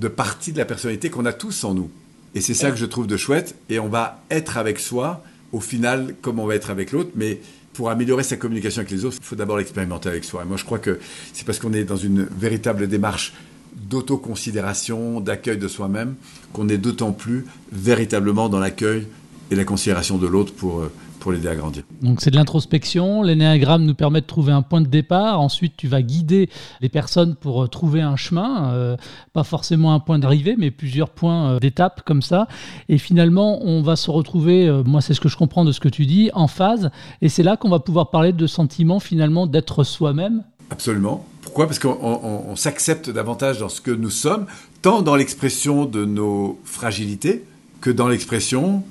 de 0.00 0.08
partie 0.08 0.52
de 0.52 0.58
la 0.58 0.64
personnalité 0.64 1.10
qu'on 1.10 1.24
a 1.24 1.32
tous 1.32 1.64
en 1.64 1.74
nous. 1.74 1.90
Et 2.34 2.40
c'est 2.40 2.54
ça 2.54 2.70
que 2.70 2.76
je 2.76 2.86
trouve 2.86 3.06
de 3.06 3.16
chouette. 3.16 3.54
Et 3.70 3.78
on 3.78 3.88
va 3.88 4.22
être 4.30 4.58
avec 4.58 4.78
soi, 4.78 5.24
au 5.52 5.60
final, 5.60 6.14
comme 6.20 6.38
on 6.38 6.46
va 6.46 6.54
être 6.54 6.70
avec 6.70 6.92
l'autre. 6.92 7.10
Mais 7.14 7.40
pour 7.72 7.90
améliorer 7.90 8.22
sa 8.22 8.36
communication 8.36 8.80
avec 8.80 8.90
les 8.90 9.04
autres, 9.04 9.16
il 9.20 9.24
faut 9.24 9.36
d'abord 9.36 9.56
l'expérimenter 9.56 10.08
avec 10.08 10.24
soi. 10.24 10.42
Et 10.42 10.46
moi, 10.46 10.56
je 10.56 10.64
crois 10.64 10.78
que 10.78 10.98
c'est 11.32 11.46
parce 11.46 11.58
qu'on 11.58 11.72
est 11.72 11.84
dans 11.84 11.96
une 11.96 12.24
véritable 12.24 12.88
démarche 12.88 13.32
d'autoconsidération, 13.74 15.20
d'accueil 15.20 15.58
de 15.58 15.68
soi-même, 15.68 16.14
qu'on 16.52 16.68
est 16.68 16.78
d'autant 16.78 17.12
plus 17.12 17.44
véritablement 17.72 18.48
dans 18.48 18.58
l'accueil 18.58 19.06
et 19.50 19.54
la 19.54 19.64
considération 19.64 20.18
de 20.18 20.26
l'autre 20.26 20.52
pour, 20.54 20.80
euh, 20.80 20.92
pour 21.26 21.32
l'aider 21.32 21.48
à 21.48 21.56
grandir. 21.56 21.82
Donc 22.02 22.20
c'est 22.20 22.30
de 22.30 22.36
l'introspection. 22.36 23.20
L'énéagramme 23.20 23.84
nous 23.84 23.96
permet 23.96 24.20
de 24.20 24.26
trouver 24.26 24.52
un 24.52 24.62
point 24.62 24.80
de 24.80 24.86
départ. 24.86 25.40
Ensuite, 25.40 25.72
tu 25.76 25.88
vas 25.88 26.00
guider 26.00 26.48
les 26.80 26.88
personnes 26.88 27.34
pour 27.34 27.64
euh, 27.64 27.66
trouver 27.66 28.00
un 28.00 28.14
chemin, 28.14 28.70
euh, 28.70 28.96
pas 29.32 29.42
forcément 29.42 29.92
un 29.92 29.98
point 29.98 30.20
d'arrivée, 30.20 30.54
mais 30.56 30.70
plusieurs 30.70 31.10
points 31.10 31.50
euh, 31.50 31.58
d'étape 31.58 32.02
comme 32.04 32.22
ça. 32.22 32.46
Et 32.88 32.96
finalement, 32.96 33.58
on 33.64 33.82
va 33.82 33.96
se 33.96 34.08
retrouver, 34.08 34.70
moi 34.86 35.00
c'est 35.00 35.14
ce 35.14 35.20
que 35.20 35.28
je 35.28 35.36
comprends 35.36 35.64
de 35.64 35.72
ce 35.72 35.80
que 35.80 35.88
tu 35.88 36.06
dis, 36.06 36.30
en 36.32 36.46
phase. 36.46 36.92
Et 37.22 37.28
c'est 37.28 37.42
là 37.42 37.56
qu'on 37.56 37.70
va 37.70 37.80
pouvoir 37.80 38.10
parler 38.10 38.32
de 38.32 38.46
sentiment 38.46 39.00
finalement 39.00 39.48
d'être 39.48 39.82
soi-même. 39.82 40.44
Absolument. 40.70 41.26
Pourquoi? 41.42 41.66
Parce 41.66 41.80
qu'on 41.80 42.54
s'accepte 42.54 43.10
davantage 43.10 43.58
dans 43.58 43.68
ce 43.68 43.80
que 43.80 43.90
nous 43.90 44.10
sommes, 44.10 44.46
tant 44.80 45.02
dans 45.02 45.16
l'expression 45.16 45.86
de 45.86 46.04
nos 46.04 46.60
fragilités 46.62 47.42
que 47.80 47.90
dans 47.90 48.06
l'expression 48.06 48.84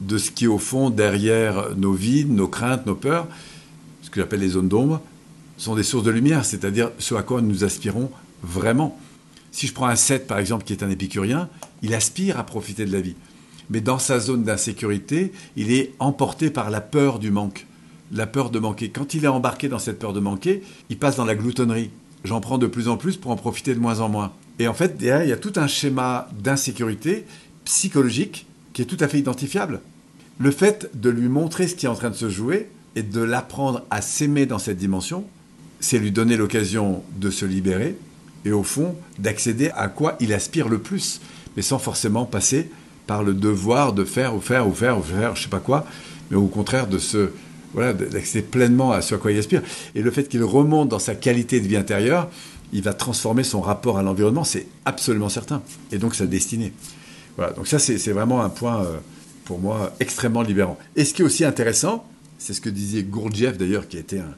de 0.00 0.18
ce 0.18 0.30
qui 0.30 0.44
est 0.44 0.48
au 0.48 0.58
fond 0.58 0.90
derrière 0.90 1.76
nos 1.76 1.92
vides, 1.92 2.32
nos 2.32 2.48
craintes, 2.48 2.86
nos 2.86 2.94
peurs, 2.94 3.26
ce 4.02 4.10
que 4.10 4.20
j'appelle 4.20 4.40
les 4.40 4.50
zones 4.50 4.68
d'ombre, 4.68 5.00
sont 5.56 5.74
des 5.74 5.82
sources 5.82 6.04
de 6.04 6.10
lumière, 6.10 6.44
c'est-à-dire 6.44 6.90
ce 6.98 7.14
à 7.14 7.22
quoi 7.22 7.42
nous 7.42 7.64
aspirons 7.64 8.10
vraiment. 8.42 8.98
Si 9.52 9.66
je 9.66 9.74
prends 9.74 9.86
un 9.86 9.96
7 9.96 10.26
par 10.26 10.38
exemple 10.38 10.64
qui 10.64 10.72
est 10.72 10.82
un 10.82 10.90
épicurien, 10.90 11.48
il 11.82 11.94
aspire 11.94 12.38
à 12.38 12.44
profiter 12.44 12.86
de 12.86 12.92
la 12.92 13.00
vie. 13.00 13.16
Mais 13.68 13.80
dans 13.80 13.98
sa 13.98 14.18
zone 14.18 14.42
d'insécurité, 14.42 15.32
il 15.56 15.72
est 15.72 15.92
emporté 15.98 16.50
par 16.50 16.70
la 16.70 16.80
peur 16.80 17.18
du 17.18 17.30
manque, 17.30 17.66
la 18.10 18.26
peur 18.26 18.50
de 18.50 18.58
manquer. 18.58 18.90
Quand 18.90 19.14
il 19.14 19.24
est 19.24 19.28
embarqué 19.28 19.68
dans 19.68 19.78
cette 19.78 19.98
peur 19.98 20.12
de 20.12 20.20
manquer, 20.20 20.62
il 20.88 20.98
passe 20.98 21.16
dans 21.16 21.24
la 21.24 21.36
gloutonnerie. 21.36 21.90
J'en 22.24 22.40
prends 22.40 22.58
de 22.58 22.66
plus 22.66 22.88
en 22.88 22.96
plus 22.96 23.16
pour 23.16 23.30
en 23.30 23.36
profiter 23.36 23.74
de 23.74 23.80
moins 23.80 24.00
en 24.00 24.08
moins. 24.08 24.32
Et 24.58 24.66
en 24.66 24.74
fait, 24.74 24.96
derrière, 24.96 25.24
il 25.24 25.30
y 25.30 25.32
a 25.32 25.38
tout 25.38 25.52
un 25.56 25.66
schéma 25.66 26.28
d'insécurité 26.38 27.24
psychologique 27.64 28.46
qui 28.80 28.84
est 28.84 28.96
tout 28.96 29.04
à 29.04 29.08
fait 29.08 29.18
identifiable. 29.18 29.82
Le 30.38 30.50
fait 30.50 30.88
de 30.94 31.10
lui 31.10 31.28
montrer 31.28 31.68
ce 31.68 31.74
qui 31.74 31.84
est 31.84 31.88
en 31.90 31.94
train 31.94 32.08
de 32.08 32.14
se 32.14 32.30
jouer 32.30 32.70
et 32.96 33.02
de 33.02 33.20
l'apprendre 33.20 33.84
à 33.90 34.00
s'aimer 34.00 34.46
dans 34.46 34.58
cette 34.58 34.78
dimension, 34.78 35.26
c'est 35.80 35.98
lui 35.98 36.12
donner 36.12 36.38
l'occasion 36.38 37.02
de 37.18 37.28
se 37.28 37.44
libérer 37.44 37.94
et 38.46 38.52
au 38.52 38.62
fond 38.62 38.94
d'accéder 39.18 39.70
à 39.76 39.88
quoi 39.88 40.16
il 40.18 40.32
aspire 40.32 40.70
le 40.70 40.78
plus, 40.78 41.20
mais 41.56 41.62
sans 41.62 41.78
forcément 41.78 42.24
passer 42.24 42.70
par 43.06 43.22
le 43.22 43.34
devoir 43.34 43.92
de 43.92 44.02
faire 44.02 44.34
ou 44.34 44.40
faire 44.40 44.66
ou 44.66 44.72
faire 44.72 44.98
ou 44.98 45.02
faire, 45.02 45.36
je 45.36 45.42
sais 45.42 45.50
pas 45.50 45.60
quoi, 45.60 45.84
mais 46.30 46.38
au 46.38 46.46
contraire 46.46 46.86
de 46.86 46.96
se 46.96 47.32
voilà, 47.74 47.92
d'accéder 47.92 48.46
pleinement 48.46 48.92
à 48.92 49.02
ce 49.02 49.14
à 49.14 49.18
quoi 49.18 49.30
il 49.30 49.38
aspire. 49.38 49.60
Et 49.94 50.00
le 50.00 50.10
fait 50.10 50.26
qu'il 50.26 50.42
remonte 50.42 50.88
dans 50.88 50.98
sa 50.98 51.14
qualité 51.14 51.60
de 51.60 51.68
vie 51.68 51.76
intérieure, 51.76 52.30
il 52.72 52.80
va 52.80 52.94
transformer 52.94 53.44
son 53.44 53.60
rapport 53.60 53.98
à 53.98 54.02
l'environnement, 54.02 54.44
c'est 54.44 54.66
absolument 54.86 55.28
certain. 55.28 55.60
Et 55.92 55.98
donc 55.98 56.14
sa 56.14 56.24
destinée. 56.24 56.72
Voilà, 57.40 57.54
donc 57.54 57.68
ça 57.68 57.78
c'est 57.78 58.12
vraiment 58.12 58.42
un 58.42 58.50
point 58.50 58.84
euh, 58.84 58.98
pour 59.46 59.60
moi 59.60 59.94
extrêmement 59.98 60.42
libérant. 60.42 60.78
Et 60.94 61.06
ce 61.06 61.14
qui 61.14 61.22
est 61.22 61.24
aussi 61.24 61.42
intéressant, 61.42 62.06
c'est 62.36 62.52
ce 62.52 62.60
que 62.60 62.68
disait 62.68 63.02
Gurdjieff 63.02 63.56
d'ailleurs, 63.56 63.88
qui 63.88 63.96
a 63.96 64.00
été 64.00 64.18
un, 64.18 64.34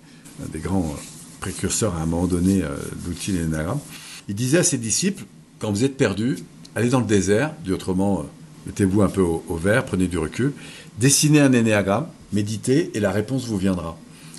des 0.53 0.61
grands 0.61 0.87
euh, 0.87 1.01
précurseurs 1.41 1.97
à 1.97 2.03
un 2.03 2.07
moment 2.07 2.29
donné 2.29 2.63
euh, 2.63 2.69
d'outils 3.05 3.33
l'énagramme. 3.33 3.81
Il 4.29 4.37
disait 4.37 4.59
à 4.59 4.63
ses 4.63 4.79
disciples, 4.79 5.25
quand 5.59 5.73
vous 5.73 5.83
êtes 5.83 5.97
perdu, 5.97 6.37
allez 6.77 6.91
dans 6.91 7.01
le 7.01 7.07
désert, 7.07 7.53
dit 7.65 7.73
autrement, 7.73 8.25
mettez-vous 8.67 9.03
un 9.03 9.09
peu 9.09 9.21
au, 9.21 9.45
au, 9.49 9.57
vert, 9.57 9.85
prenez 9.85 10.07
du 10.07 10.19
recul, 10.19 10.53
dessinez 11.01 11.41
un 11.41 11.53
énéagramme, 11.53 12.07
méditez 12.33 12.93
et 12.95 13.01
la 13.01 13.11
réponse 13.11 13.47
vous 13.47 13.59
viendra. 13.59 13.99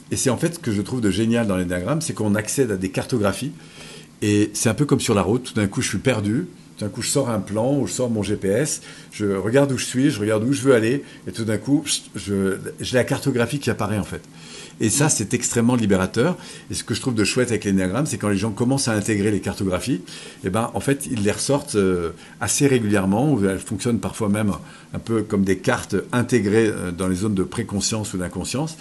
Et 0.10 0.16
c'est 0.16 0.30
en 0.30 0.38
fait 0.38 0.54
ce 0.54 0.60
que 0.60 0.72
je 0.72 0.82
trouve 0.82 1.02
de 1.02 1.12
génial 1.12 1.48
dans 1.48 1.58
l'énéagramme, 1.58 2.00
c'est 2.00 2.14
qu'on 2.14 2.34
accède 2.34 2.72
à 2.72 2.78
des 2.78 2.92
cartographies 2.92 3.52
et 4.22 4.52
c'est 4.54 4.70
un 4.70 4.74
peu 4.74 4.86
comme 4.86 5.02
sur 5.02 5.16
la 5.16 5.22
route, 5.22 5.44
tout 5.44 5.54
d'un 5.54 5.68
coup 5.68 5.82
je 5.82 5.90
suis 5.90 5.98
perdu, 5.98 6.48
tout 6.78 6.86
d'un 6.86 6.90
coup 6.90 7.02
je 7.02 7.10
sors 7.10 7.30
un 7.30 7.40
plan 7.40 7.78
ou 7.78 7.88
je 7.88 7.94
sors 7.94 8.10
mon 8.10 8.24
GPS, 8.24 8.82
je 9.12 9.26
regarde 9.26 9.72
où 9.72 9.78
je 9.78 9.86
suis, 9.86 10.10
je 10.10 10.20
regarde 10.20 10.44
où 10.44 10.54
je 10.54 10.62
veux 10.62 10.74
aller, 10.74 11.04
et 11.28 11.32
tout 11.32 11.46
d'un 11.46 11.58
coup 11.58 11.84
j'ai 12.16 12.98
la 12.98 13.04
cartographie 13.04 13.60
qui 13.60 13.70
apparaît 13.70 14.00
en 14.00 14.04
fait. 14.04 14.22
Et 14.80 14.90
ça, 14.90 15.10
c'est 15.10 15.34
extrêmement 15.34 15.76
libérateur. 15.76 16.38
Et 16.72 16.74
ce 16.74 16.84
que 16.84 16.94
je 16.94 17.02
trouve 17.02 17.14
de 17.14 17.24
chouette 17.24 17.50
avec 17.50 17.64
l'énéagramme, 17.64 18.06
c'est 18.06 18.18
quand 18.18 18.30
les 18.30 18.38
gens 18.38 18.52
commencent 18.52 18.88
à 18.88 18.94
intégrer 18.94 19.32
les 19.32 19.40
cartographies, 19.40 20.02
eh 20.44 20.50
ben, 20.50 20.72
en 20.74 20.80
fait, 20.80 21.08
ils 21.10 21.24
les 21.24 21.32
ressortent 21.32 21.76
euh, 21.76 22.12
assez 22.42 22.68
régulièrement, 22.68 23.38
elles 23.44 23.60
fonctionnent 23.60 24.00
parfois 24.00 24.30
même 24.30 24.52
un 24.94 25.00
peu 25.00 25.22
comme 25.24 25.44
des 25.44 25.58
cartes 25.58 25.96
intégrées 26.12 26.68
euh, 26.68 26.92
dans 26.92 27.08
les 27.08 27.16
zones 27.16 27.36
de 27.36 27.44
préconscience 27.44 28.14
ou 28.14 28.18
d'inconscience. 28.18 28.78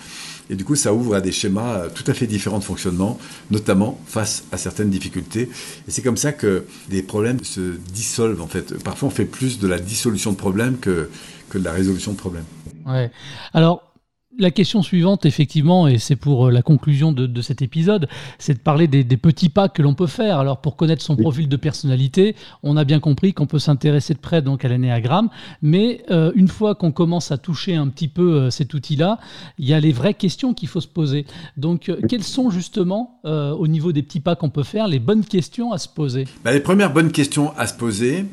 Et 0.51 0.57
du 0.57 0.65
coup, 0.65 0.75
ça 0.77 0.93
ouvre 0.93 1.15
à 1.15 1.21
des 1.21 1.33
schémas 1.33 1.77
euh, 1.77 1.89
tout 1.89 2.05
à 2.07 2.15
fait 2.15 2.27
différents 2.27 2.59
de 2.59 2.65
fonctionnement, 2.65 3.19
notamment 3.51 4.01
face 4.07 4.45
à 4.53 4.59
certaines 4.59 4.91
difficultés. 4.91 5.49
Et 5.89 5.91
c'est 5.91 6.03
comme 6.03 6.17
ça 6.17 6.33
que 6.33 6.65
des 6.89 7.03
problèmes 7.03 7.43
se 7.45 7.77
dissolvent, 7.93 8.43
en 8.43 8.49
fait. 8.49 8.83
Parfois, 8.83 9.09
on 9.09 9.11
fait 9.11 9.25
plus 9.25 9.59
de 9.59 9.69
la 9.69 9.79
dissolution 9.79 10.33
de 10.33 10.37
problèmes 10.37 10.79
que, 10.79 11.11
que 11.49 11.59
de 11.59 11.65
la 11.65 11.73
résolution 11.73 12.13
de 12.13 12.19
problèmes. 12.19 12.45
Ouais. 12.87 13.11
Alors, 13.55 13.92
la 14.39 14.51
question 14.51 14.83
suivante, 14.83 15.27
effectivement, 15.27 15.87
et 15.87 15.99
c'est 15.99 16.17
pour 16.17 16.47
euh, 16.47 16.51
la 16.51 16.63
conclusion 16.63 17.13
de, 17.13 17.43
cet 17.43 17.63
épisode, 17.63 18.09
c'est 18.39 18.55
de 18.55 18.59
parler 18.59 18.87
des, 18.89 19.05
petits 19.17 19.49
pas 19.49 19.69
que 19.69 19.83
l'on 19.83 19.95
peut 19.95 20.07
faire. 20.07 20.39
Alors, 20.39 20.61
pour 20.61 20.77
connaître 20.77 21.03
son 21.03 21.17
profil 21.17 21.49
de 21.49 21.57
personnalité, 21.57 22.35
on 22.63 22.77
a 22.77 22.85
bien 22.85 22.99
compris 22.99 23.35
qu'on 23.35 23.47
peut 23.47 23.59
s'intéresser 23.59 24.15
de 24.15 24.19
près 24.19 24.43
donc 24.43 24.65
à 24.65 24.69
l'anéagramme, 24.69 25.29
mais 25.61 26.03
euh, 26.11 26.33
une 26.35 26.49
fois 26.49 26.75
qu'on 26.75 26.93
commence 26.93 27.31
à 27.31 27.39
toucher 27.39 27.75
un 27.75 27.89
petit 27.89 28.09
peu 28.09 28.35
euh, 28.35 28.51
cet 28.51 28.75
outil-là, 28.75 29.19
il 29.59 29.69
y 29.69 29.75
a 29.75 29.81
les 29.81 29.93
vraies 29.93 30.15
questions 30.15 30.55
qu'il 30.55 30.69
faut 30.69 30.81
se 30.81 30.89
poser. 30.89 31.27
Donc, 31.57 31.91
quelles 32.09 32.25
sont 32.25 32.51
justement, 32.51 33.21
au 33.25 33.67
niveau 33.67 33.93
des 33.93 34.03
petits 34.03 34.21
pas 34.21 34.37
qu'on 34.37 34.51
peut 34.51 34.63
faire, 34.63 34.89
les 34.89 34.99
bonnes 34.99 35.25
questions 35.25 35.73
à 35.73 35.79
se 35.79 35.89
poser? 35.89 36.27
Bah, 36.45 36.53
Les 36.53 36.61
premières 36.61 36.93
bonnes 36.93 37.13
questions 37.13 37.53
à 37.57 37.67
se 37.67 37.75
poser, 37.75 38.25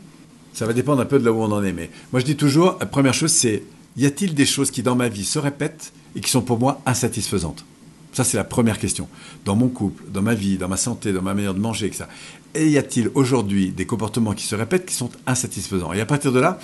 ça 0.54 0.66
va 0.66 0.74
dépendre 0.74 1.02
un 1.02 1.06
peu 1.06 1.20
de 1.20 1.26
là 1.26 1.32
où 1.32 1.42
on 1.42 1.52
en 1.52 1.64
est. 1.64 1.74
Mais 1.74 1.90
moi, 2.12 2.20
je 2.20 2.26
dis 2.26 2.36
toujours, 2.36 2.78
la 2.80 2.86
première 2.86 3.14
chose, 3.14 3.32
c'est 3.32 3.64
y 3.98 4.06
a-t-il 4.06 4.34
des 4.34 4.46
choses 4.46 4.72
qui 4.72 4.84
dans 4.84 4.96
ma 4.96 5.10
vie 5.10 5.26
se 5.26 5.40
répètent 5.40 5.94
et 6.16 6.22
qui 6.22 6.30
sont 6.30 6.42
pour 6.42 6.60
moi 6.60 6.82
insatisfaisantes? 6.86 7.66
Ça, 8.12 8.24
c'est 8.24 8.38
la 8.38 8.44
première 8.44 8.80
question. 8.80 9.08
Dans 9.46 9.56
mon 9.56 9.68
couple, 9.68 10.04
dans 10.12 10.22
ma 10.22 10.34
vie, 10.34 10.58
dans 10.58 10.68
ma 10.68 10.78
santé, 10.78 11.14
dans 11.14 11.22
ma 11.22 11.34
manière 11.34 11.54
de 11.54 11.60
manger, 11.60 11.86
etc. 11.86 12.06
Et 12.56 12.68
y 12.70 12.78
a-t-il 12.78 13.12
aujourd'hui 13.14 13.70
des 13.70 13.86
comportements 13.86 14.34
qui 14.34 14.46
se 14.46 14.56
répètent 14.56 14.86
qui 14.86 14.96
sont 14.96 15.12
insatisfaisants? 15.28 15.94
Et 15.94 16.02
à 16.02 16.06
partir 16.06 16.32
de 16.32 16.40
là, 16.40 16.60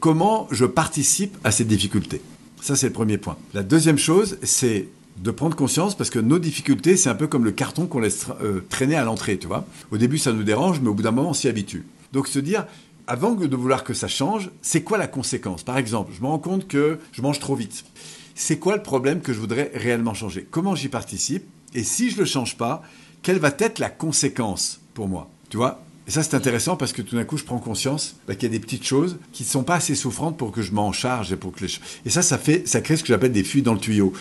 comment 0.00 0.48
je 0.50 0.64
participe 0.64 1.36
à 1.44 1.50
ces 1.50 1.64
difficultés? 1.64 2.22
Ça, 2.62 2.76
c'est 2.76 2.86
le 2.86 2.92
premier 2.92 3.18
point. 3.18 3.36
La 3.52 3.62
deuxième 3.62 3.98
chose, 3.98 4.38
c'est 4.42 4.88
de 5.22 5.30
prendre 5.30 5.56
conscience 5.56 5.96
parce 5.96 6.10
que 6.10 6.18
nos 6.18 6.38
difficultés, 6.38 6.96
c'est 6.96 7.08
un 7.08 7.14
peu 7.14 7.26
comme 7.26 7.44
le 7.44 7.52
carton 7.52 7.86
qu'on 7.86 8.00
laisse 8.00 8.26
euh, 8.42 8.60
traîner 8.68 8.96
à 8.96 9.04
l'entrée, 9.04 9.38
tu 9.38 9.46
vois. 9.46 9.66
Au 9.90 9.98
début, 9.98 10.18
ça 10.18 10.32
nous 10.32 10.42
dérange, 10.42 10.80
mais 10.80 10.88
au 10.88 10.94
bout 10.94 11.02
d'un 11.02 11.10
moment, 11.10 11.30
on 11.30 11.34
s'y 11.34 11.48
habitue. 11.48 11.84
Donc 12.12 12.28
se 12.28 12.38
dire, 12.38 12.66
avant 13.06 13.32
de 13.32 13.56
vouloir 13.56 13.84
que 13.84 13.94
ça 13.94 14.08
change, 14.08 14.50
c'est 14.62 14.82
quoi 14.82 14.98
la 14.98 15.06
conséquence? 15.06 15.62
Par 15.62 15.78
exemple, 15.78 16.12
je 16.16 16.22
me 16.22 16.26
rends 16.26 16.38
compte 16.38 16.66
que 16.66 16.98
je 17.12 17.22
mange 17.22 17.38
trop 17.38 17.54
vite. 17.54 17.84
C'est 18.34 18.58
quoi 18.58 18.76
le 18.76 18.82
problème 18.82 19.20
que 19.20 19.32
je 19.32 19.38
voudrais 19.38 19.70
réellement 19.74 20.14
changer? 20.14 20.46
Comment 20.50 20.74
j'y 20.74 20.88
participe? 20.88 21.44
Et 21.74 21.84
si 21.84 22.10
je 22.10 22.16
ne 22.16 22.20
le 22.20 22.26
change 22.26 22.56
pas, 22.56 22.82
quelle 23.22 23.38
va 23.38 23.54
être 23.58 23.78
la 23.78 23.90
conséquence 23.90 24.80
pour 24.94 25.08
moi? 25.08 25.30
Tu 25.48 25.56
vois? 25.56 25.82
Et 26.06 26.10
ça, 26.10 26.22
c'est 26.22 26.36
intéressant 26.36 26.76
parce 26.76 26.92
que 26.92 27.02
tout 27.02 27.16
d'un 27.16 27.24
coup, 27.24 27.36
je 27.36 27.44
prends 27.44 27.58
conscience 27.58 28.16
bah, 28.28 28.34
qu'il 28.34 28.44
y 28.44 28.54
a 28.54 28.58
des 28.58 28.64
petites 28.64 28.84
choses 28.84 29.18
qui 29.32 29.42
ne 29.42 29.48
sont 29.48 29.64
pas 29.64 29.76
assez 29.76 29.94
souffrantes 29.94 30.36
pour 30.36 30.52
que 30.52 30.62
je 30.62 30.72
m'en 30.72 30.92
charge 30.92 31.32
et 31.32 31.36
pour 31.36 31.52
que 31.52 31.64
les... 31.64 31.72
Et 32.04 32.10
ça, 32.10 32.22
ça 32.22 32.38
fait, 32.38 32.66
ça 32.68 32.80
crée 32.80 32.96
ce 32.96 33.02
que 33.02 33.08
j'appelle 33.08 33.32
des 33.32 33.42
fuites 33.42 33.64
dans 33.64 33.74
le 33.74 33.80
tuyau. 33.80 34.12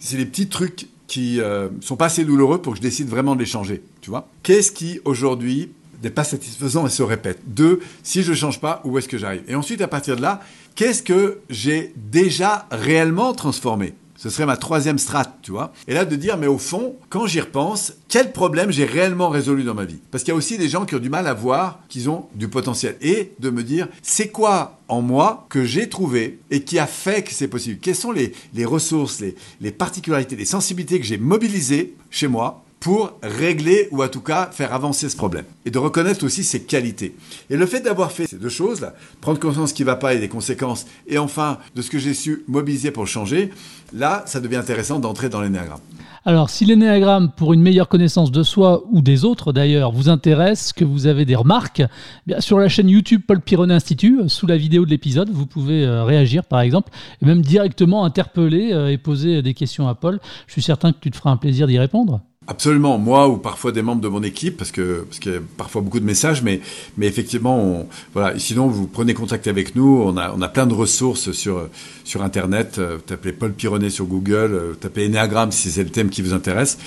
C'est 0.00 0.16
des 0.16 0.26
petits 0.26 0.48
trucs 0.48 0.88
qui 1.06 1.36
ne 1.36 1.42
euh, 1.42 1.68
sont 1.80 1.96
pas 1.96 2.06
assez 2.06 2.24
douloureux 2.24 2.62
pour 2.62 2.72
que 2.72 2.78
je 2.78 2.82
décide 2.82 3.08
vraiment 3.08 3.34
de 3.34 3.40
les 3.40 3.46
changer. 3.46 3.82
Tu 4.00 4.08
vois? 4.08 4.28
Qu'est-ce 4.42 4.72
qui 4.72 5.00
aujourd'hui 5.04 5.70
n'est 6.02 6.10
pas 6.10 6.24
satisfaisant 6.24 6.86
et 6.86 6.90
se 6.90 7.02
répète. 7.02 7.40
Deux, 7.46 7.80
si 8.02 8.22
je 8.22 8.30
ne 8.30 8.36
change 8.36 8.60
pas, 8.60 8.80
où 8.84 8.98
est-ce 8.98 9.08
que 9.08 9.18
j'arrive? 9.18 9.42
Et 9.48 9.54
ensuite, 9.54 9.80
à 9.80 9.88
partir 9.88 10.16
de 10.16 10.22
là, 10.22 10.40
qu'est-ce 10.74 11.02
que 11.02 11.40
j'ai 11.50 11.92
déjà 11.96 12.66
réellement 12.70 13.32
transformé? 13.32 13.94
Ce 14.22 14.30
serait 14.30 14.46
ma 14.46 14.56
troisième 14.56 14.98
strate, 14.98 15.34
tu 15.42 15.50
vois. 15.50 15.72
Et 15.88 15.94
là, 15.94 16.04
de 16.04 16.14
dire, 16.14 16.36
mais 16.36 16.46
au 16.46 16.56
fond, 16.56 16.94
quand 17.08 17.26
j'y 17.26 17.40
repense, 17.40 17.92
quel 18.06 18.30
problème 18.30 18.70
j'ai 18.70 18.84
réellement 18.84 19.28
résolu 19.28 19.64
dans 19.64 19.74
ma 19.74 19.84
vie? 19.84 19.98
Parce 20.12 20.22
qu'il 20.22 20.30
y 20.30 20.34
a 20.34 20.36
aussi 20.36 20.58
des 20.58 20.68
gens 20.68 20.84
qui 20.84 20.94
ont 20.94 21.00
du 21.00 21.10
mal 21.10 21.26
à 21.26 21.34
voir 21.34 21.80
qu'ils 21.88 22.08
ont 22.08 22.28
du 22.36 22.46
potentiel. 22.46 22.96
Et 23.00 23.32
de 23.40 23.50
me 23.50 23.64
dire, 23.64 23.88
c'est 24.00 24.28
quoi 24.28 24.78
en 24.86 25.02
moi 25.02 25.46
que 25.48 25.64
j'ai 25.64 25.88
trouvé 25.88 26.38
et 26.52 26.62
qui 26.62 26.78
a 26.78 26.86
fait 26.86 27.24
que 27.24 27.32
c'est 27.32 27.48
possible? 27.48 27.80
Quelles 27.80 27.96
sont 27.96 28.12
les, 28.12 28.32
ressources, 28.64 29.18
les, 29.18 29.34
les 29.60 29.72
particularités, 29.72 30.36
les 30.36 30.44
sensibilités 30.44 31.00
que 31.00 31.06
j'ai 31.06 31.18
mobilisées 31.18 31.96
chez 32.08 32.28
moi 32.28 32.62
pour 32.82 33.12
régler 33.22 33.86
ou 33.92 34.02
en 34.02 34.08
tout 34.08 34.20
cas 34.20 34.50
faire 34.50 34.74
avancer 34.74 35.08
ce 35.08 35.16
problème. 35.16 35.44
Et 35.64 35.70
de 35.70 35.78
reconnaître 35.78 36.26
aussi 36.26 36.42
ses 36.42 36.64
qualités. 36.64 37.14
Et 37.48 37.56
le 37.56 37.64
fait 37.64 37.80
d'avoir 37.80 38.10
fait 38.10 38.26
ces 38.26 38.38
deux 38.38 38.48
choses-là, 38.48 38.94
prendre 39.20 39.38
conscience 39.38 39.72
qui 39.72 39.82
ne 39.82 39.86
va 39.86 39.94
pas 39.94 40.14
et 40.14 40.18
des 40.18 40.28
conséquences, 40.28 40.86
et 41.06 41.16
enfin 41.16 41.58
de 41.76 41.82
ce 41.82 41.90
que 41.90 42.00
j'ai 42.00 42.12
su 42.12 42.42
mobiliser 42.48 42.90
pour 42.90 43.06
changer, 43.06 43.50
là, 43.92 44.24
ça 44.26 44.40
devient 44.40 44.56
intéressant 44.56 44.98
d'entrer 44.98 45.28
dans 45.28 45.40
l'énéagramme. 45.40 45.78
Alors, 46.24 46.50
si 46.50 46.64
l'énéagramme, 46.64 47.30
pour 47.30 47.52
une 47.52 47.62
meilleure 47.62 47.88
connaissance 47.88 48.32
de 48.32 48.42
soi 48.42 48.82
ou 48.90 49.00
des 49.00 49.24
autres 49.24 49.52
d'ailleurs, 49.52 49.92
vous 49.92 50.08
intéresse, 50.08 50.72
que 50.72 50.84
vous 50.84 51.06
avez 51.06 51.24
des 51.24 51.36
remarques, 51.36 51.82
bien, 52.26 52.40
sur 52.40 52.58
la 52.58 52.68
chaîne 52.68 52.88
YouTube 52.88 53.22
Paul 53.26 53.40
Pironnet 53.40 53.74
Institut, 53.74 54.22
sous 54.26 54.48
la 54.48 54.56
vidéo 54.56 54.84
de 54.84 54.90
l'épisode, 54.90 55.30
vous 55.30 55.46
pouvez 55.46 55.84
euh, 55.84 56.02
réagir 56.02 56.44
par 56.44 56.60
exemple, 56.60 56.90
et 57.20 57.26
même 57.26 57.42
directement 57.42 58.04
interpeller 58.04 58.72
euh, 58.72 58.90
et 58.90 58.98
poser 58.98 59.40
des 59.40 59.54
questions 59.54 59.86
à 59.86 59.94
Paul. 59.94 60.18
Je 60.48 60.52
suis 60.52 60.62
certain 60.62 60.92
que 60.92 60.98
tu 61.00 61.12
te 61.12 61.16
feras 61.16 61.30
un 61.30 61.36
plaisir 61.36 61.68
d'y 61.68 61.78
répondre. 61.78 62.20
Absolument, 62.48 62.98
moi 62.98 63.28
ou 63.28 63.36
parfois 63.36 63.70
des 63.70 63.82
membres 63.82 64.02
de 64.02 64.08
mon 64.08 64.22
équipe, 64.24 64.56
parce 64.56 64.72
que 64.72 65.04
parce 65.08 65.20
qu'il 65.20 65.32
y 65.32 65.36
a 65.36 65.40
parfois 65.56 65.80
beaucoup 65.80 66.00
de 66.00 66.04
messages, 66.04 66.42
mais 66.42 66.60
mais 66.96 67.06
effectivement, 67.06 67.56
on, 67.56 67.86
voilà. 68.14 68.36
Sinon, 68.38 68.66
vous 68.66 68.88
prenez 68.88 69.14
contact 69.14 69.46
avec 69.46 69.76
nous. 69.76 70.02
On 70.04 70.16
a 70.16 70.34
on 70.36 70.42
a 70.42 70.48
plein 70.48 70.66
de 70.66 70.74
ressources 70.74 71.30
sur 71.30 71.68
sur 72.02 72.22
internet. 72.22 72.76
Euh, 72.78 72.98
tapez 72.98 73.32
Paul 73.32 73.52
Pironnet 73.52 73.90
sur 73.90 74.06
Google, 74.06 74.54
euh, 74.54 74.74
tapez 74.74 75.06
Enneagram 75.06 75.52
si 75.52 75.70
c'est 75.70 75.84
le 75.84 75.90
thème 75.90 76.10
qui 76.10 76.20
vous 76.20 76.34
intéresse. 76.34 76.78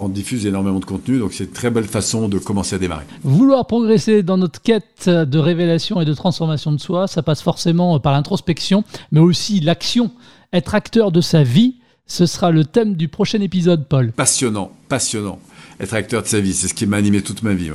On 0.00 0.08
diffuse 0.08 0.44
énormément 0.46 0.80
de 0.80 0.84
contenu, 0.84 1.20
donc 1.20 1.32
c'est 1.32 1.44
une 1.44 1.50
très 1.50 1.70
belle 1.70 1.84
façon 1.84 2.28
de 2.28 2.38
commencer 2.38 2.74
à 2.74 2.78
démarrer. 2.78 3.04
Vouloir 3.22 3.64
progresser 3.68 4.24
dans 4.24 4.36
notre 4.36 4.60
quête 4.60 5.08
de 5.08 5.38
révélation 5.38 6.00
et 6.00 6.04
de 6.04 6.12
transformation 6.12 6.72
de 6.72 6.80
soi, 6.80 7.06
ça 7.06 7.22
passe 7.22 7.40
forcément 7.40 8.00
par 8.00 8.12
l'introspection, 8.12 8.82
mais 9.12 9.20
aussi 9.20 9.60
l'action. 9.60 10.10
Être 10.52 10.74
acteur 10.74 11.12
de 11.12 11.20
sa 11.20 11.44
vie, 11.44 11.76
ce 12.06 12.26
sera 12.26 12.50
le 12.50 12.64
thème 12.64 12.94
du 12.94 13.08
prochain 13.08 13.40
épisode, 13.40 13.86
Paul. 13.86 14.12
Passionnant, 14.12 14.72
passionnant. 14.88 15.38
Être 15.80 15.94
acteur 15.94 16.22
de 16.22 16.28
sa 16.28 16.40
vie, 16.40 16.54
c'est 16.54 16.68
ce 16.68 16.74
qui 16.74 16.86
m'a 16.86 16.96
animé 16.96 17.22
toute 17.22 17.42
ma 17.42 17.54
vie. 17.54 17.70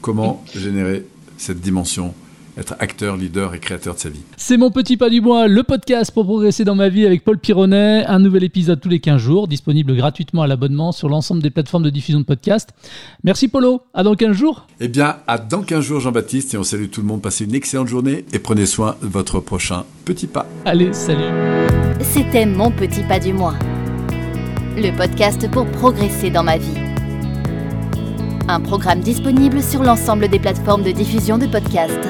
Comment 0.00 0.44
générer 0.54 1.06
cette 1.36 1.60
dimension 1.60 2.14
être 2.58 2.74
acteur, 2.78 3.16
leader 3.16 3.54
et 3.54 3.58
créateur 3.58 3.94
de 3.94 4.00
sa 4.00 4.08
vie. 4.08 4.20
C'est 4.36 4.56
mon 4.56 4.70
petit 4.70 4.96
pas 4.96 5.10
du 5.10 5.20
mois, 5.20 5.48
le 5.48 5.62
podcast 5.62 6.10
pour 6.12 6.24
progresser 6.24 6.64
dans 6.64 6.74
ma 6.74 6.88
vie 6.88 7.06
avec 7.06 7.24
Paul 7.24 7.38
Pironnet. 7.38 8.04
Un 8.06 8.18
nouvel 8.18 8.44
épisode 8.44 8.80
tous 8.80 8.88
les 8.88 9.00
15 9.00 9.20
jours, 9.20 9.48
disponible 9.48 9.94
gratuitement 9.96 10.42
à 10.42 10.46
l'abonnement 10.46 10.92
sur 10.92 11.08
l'ensemble 11.08 11.42
des 11.42 11.50
plateformes 11.50 11.82
de 11.82 11.90
diffusion 11.90 12.20
de 12.20 12.24
podcasts. 12.24 12.70
Merci 13.24 13.48
Polo, 13.48 13.82
à 13.94 14.02
dans 14.02 14.14
15 14.14 14.36
jours. 14.36 14.66
Eh 14.80 14.88
bien, 14.88 15.16
à 15.26 15.38
dans 15.38 15.62
15 15.62 15.84
jours 15.84 16.00
Jean-Baptiste 16.00 16.54
et 16.54 16.58
on 16.58 16.64
salue 16.64 16.88
tout 16.90 17.00
le 17.00 17.06
monde. 17.06 17.22
Passez 17.22 17.44
une 17.44 17.54
excellente 17.54 17.88
journée 17.88 18.24
et 18.32 18.38
prenez 18.38 18.66
soin 18.66 18.96
de 19.02 19.06
votre 19.08 19.40
prochain 19.40 19.84
petit 20.04 20.26
pas. 20.26 20.46
Allez, 20.64 20.92
salut. 20.92 21.24
C'était 22.00 22.46
mon 22.46 22.70
petit 22.70 23.02
pas 23.02 23.18
du 23.18 23.32
mois. 23.32 23.54
Le 24.76 24.96
podcast 24.96 25.50
pour 25.50 25.66
progresser 25.66 26.30
dans 26.30 26.42
ma 26.42 26.56
vie. 26.56 26.78
Un 28.48 28.60
programme 28.60 29.00
disponible 29.00 29.62
sur 29.62 29.82
l'ensemble 29.82 30.28
des 30.28 30.38
plateformes 30.38 30.82
de 30.82 30.90
diffusion 30.90 31.38
de 31.38 31.46
podcasts. 31.46 32.08